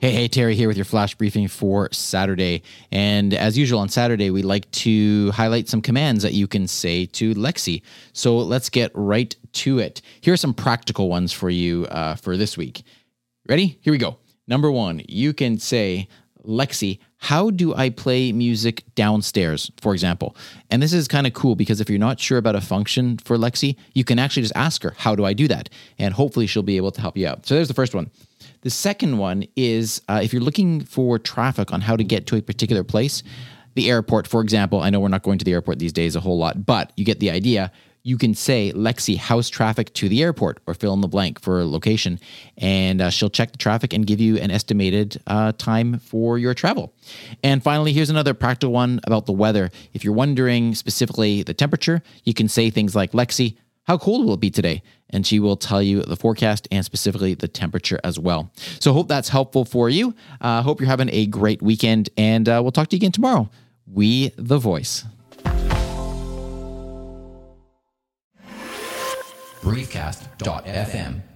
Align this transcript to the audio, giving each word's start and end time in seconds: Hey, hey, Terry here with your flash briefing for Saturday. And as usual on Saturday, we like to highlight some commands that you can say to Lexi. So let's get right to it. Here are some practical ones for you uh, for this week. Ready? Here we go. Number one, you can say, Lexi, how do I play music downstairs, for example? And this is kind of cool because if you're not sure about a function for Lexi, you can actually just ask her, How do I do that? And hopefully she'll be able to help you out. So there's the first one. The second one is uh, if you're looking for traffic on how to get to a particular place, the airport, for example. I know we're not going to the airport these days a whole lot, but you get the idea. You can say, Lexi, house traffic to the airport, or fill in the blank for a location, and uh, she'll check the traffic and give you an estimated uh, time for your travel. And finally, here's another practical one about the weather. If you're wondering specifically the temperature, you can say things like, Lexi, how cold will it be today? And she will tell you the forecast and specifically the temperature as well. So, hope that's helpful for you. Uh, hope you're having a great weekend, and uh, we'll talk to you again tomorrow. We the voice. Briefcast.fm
Hey, 0.00 0.12
hey, 0.12 0.28
Terry 0.28 0.54
here 0.54 0.66
with 0.66 0.78
your 0.78 0.86
flash 0.86 1.14
briefing 1.14 1.46
for 1.46 1.90
Saturday. 1.92 2.62
And 2.90 3.34
as 3.34 3.58
usual 3.58 3.80
on 3.80 3.90
Saturday, 3.90 4.30
we 4.30 4.40
like 4.40 4.70
to 4.70 5.30
highlight 5.32 5.68
some 5.68 5.82
commands 5.82 6.22
that 6.22 6.32
you 6.32 6.46
can 6.46 6.66
say 6.68 7.04
to 7.04 7.34
Lexi. 7.34 7.82
So 8.14 8.38
let's 8.38 8.70
get 8.70 8.92
right 8.94 9.36
to 9.52 9.78
it. 9.78 10.00
Here 10.22 10.32
are 10.32 10.38
some 10.38 10.54
practical 10.54 11.10
ones 11.10 11.34
for 11.34 11.50
you 11.50 11.84
uh, 11.84 12.14
for 12.14 12.38
this 12.38 12.56
week. 12.56 12.82
Ready? 13.46 13.78
Here 13.82 13.92
we 13.92 13.98
go. 13.98 14.16
Number 14.48 14.70
one, 14.70 15.02
you 15.06 15.34
can 15.34 15.58
say, 15.58 16.08
Lexi, 16.46 16.98
how 17.22 17.50
do 17.50 17.74
I 17.74 17.90
play 17.90 18.32
music 18.32 18.82
downstairs, 18.94 19.70
for 19.80 19.92
example? 19.92 20.34
And 20.70 20.82
this 20.82 20.94
is 20.94 21.06
kind 21.06 21.26
of 21.26 21.34
cool 21.34 21.54
because 21.54 21.78
if 21.80 21.90
you're 21.90 21.98
not 21.98 22.18
sure 22.18 22.38
about 22.38 22.56
a 22.56 22.62
function 22.62 23.18
for 23.18 23.36
Lexi, 23.36 23.76
you 23.92 24.04
can 24.04 24.18
actually 24.18 24.42
just 24.42 24.56
ask 24.56 24.82
her, 24.82 24.94
How 24.96 25.14
do 25.14 25.26
I 25.26 25.34
do 25.34 25.46
that? 25.48 25.68
And 25.98 26.14
hopefully 26.14 26.46
she'll 26.46 26.62
be 26.62 26.78
able 26.78 26.90
to 26.92 27.00
help 27.00 27.18
you 27.18 27.28
out. 27.28 27.44
So 27.44 27.54
there's 27.54 27.68
the 27.68 27.74
first 27.74 27.94
one. 27.94 28.10
The 28.62 28.70
second 28.70 29.18
one 29.18 29.44
is 29.54 30.00
uh, 30.08 30.20
if 30.22 30.32
you're 30.32 30.42
looking 30.42 30.80
for 30.80 31.18
traffic 31.18 31.74
on 31.74 31.82
how 31.82 31.94
to 31.94 32.04
get 32.04 32.26
to 32.28 32.36
a 32.36 32.42
particular 32.42 32.82
place, 32.82 33.22
the 33.74 33.90
airport, 33.90 34.26
for 34.26 34.40
example. 34.40 34.80
I 34.80 34.90
know 34.90 34.98
we're 34.98 35.08
not 35.08 35.22
going 35.22 35.38
to 35.38 35.44
the 35.44 35.52
airport 35.52 35.78
these 35.78 35.92
days 35.92 36.16
a 36.16 36.20
whole 36.20 36.38
lot, 36.38 36.66
but 36.66 36.92
you 36.96 37.04
get 37.04 37.20
the 37.20 37.30
idea. 37.30 37.70
You 38.02 38.16
can 38.16 38.34
say, 38.34 38.72
Lexi, 38.74 39.16
house 39.16 39.48
traffic 39.50 39.92
to 39.94 40.08
the 40.08 40.22
airport, 40.22 40.58
or 40.66 40.74
fill 40.74 40.94
in 40.94 41.02
the 41.02 41.08
blank 41.08 41.40
for 41.40 41.60
a 41.60 41.66
location, 41.66 42.18
and 42.56 43.02
uh, 43.02 43.10
she'll 43.10 43.30
check 43.30 43.52
the 43.52 43.58
traffic 43.58 43.92
and 43.92 44.06
give 44.06 44.20
you 44.20 44.38
an 44.38 44.50
estimated 44.50 45.20
uh, 45.26 45.52
time 45.52 45.98
for 45.98 46.38
your 46.38 46.54
travel. 46.54 46.94
And 47.42 47.62
finally, 47.62 47.92
here's 47.92 48.10
another 48.10 48.32
practical 48.32 48.72
one 48.72 49.00
about 49.04 49.26
the 49.26 49.32
weather. 49.32 49.70
If 49.92 50.02
you're 50.02 50.14
wondering 50.14 50.74
specifically 50.74 51.42
the 51.42 51.54
temperature, 51.54 52.02
you 52.24 52.32
can 52.32 52.48
say 52.48 52.70
things 52.70 52.96
like, 52.96 53.12
Lexi, 53.12 53.56
how 53.84 53.98
cold 53.98 54.24
will 54.24 54.34
it 54.34 54.40
be 54.40 54.50
today? 54.50 54.82
And 55.10 55.26
she 55.26 55.40
will 55.40 55.56
tell 55.56 55.82
you 55.82 56.02
the 56.02 56.16
forecast 56.16 56.68
and 56.70 56.84
specifically 56.84 57.34
the 57.34 57.48
temperature 57.48 57.98
as 58.04 58.18
well. 58.18 58.52
So, 58.78 58.92
hope 58.92 59.08
that's 59.08 59.28
helpful 59.28 59.64
for 59.64 59.90
you. 59.90 60.14
Uh, 60.40 60.62
hope 60.62 60.80
you're 60.80 60.88
having 60.88 61.10
a 61.12 61.26
great 61.26 61.60
weekend, 61.60 62.08
and 62.16 62.48
uh, 62.48 62.60
we'll 62.62 62.72
talk 62.72 62.88
to 62.88 62.96
you 62.96 62.98
again 62.98 63.12
tomorrow. 63.12 63.50
We 63.92 64.32
the 64.36 64.58
voice. 64.58 65.04
Briefcast.fm 69.62 71.29